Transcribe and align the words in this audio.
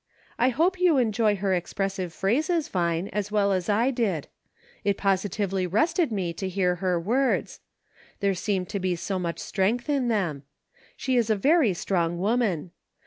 I 0.39 0.49
hope 0.49 0.79
you 0.79 0.97
enjoy 0.97 1.35
her 1.35 1.53
expressive 1.53 2.11
phrases, 2.11 2.67
Vine, 2.69 3.07
as 3.09 3.31
well 3.31 3.51
as 3.51 3.69
I 3.69 3.91
did; 3.91 4.29
it 4.83 4.97
positively 4.97 5.67
rested 5.67 6.11
me 6.11 6.33
to 6.33 6.49
hear 6.49 6.77
her 6.77 6.99
words; 6.99 7.59
there 8.19 8.33
seemed 8.33 8.67
to 8.69 8.79
be 8.79 8.95
so 8.95 9.19
much 9.19 9.37
strength 9.37 9.89
in 9.89 10.07
them; 10.07 10.41
she 10.97 11.17
is 11.17 11.29
a 11.29 11.35
very 11.35 11.75
strong 11.75 12.17
woman. 12.17 12.71